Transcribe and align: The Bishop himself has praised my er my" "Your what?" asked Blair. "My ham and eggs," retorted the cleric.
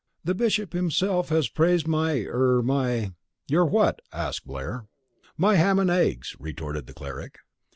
The 0.23 0.33
Bishop 0.33 0.73
himself 0.73 1.29
has 1.29 1.47
praised 1.47 1.87
my 1.87 2.23
er 2.27 2.63
my" 2.63 3.11
"Your 3.51 3.65
what?" 3.67 3.99
asked 4.11 4.47
Blair. 4.47 4.87
"My 5.37 5.57
ham 5.57 5.77
and 5.77 5.91
eggs," 5.91 6.35
retorted 6.39 6.87
the 6.87 6.93
cleric. 6.95 7.37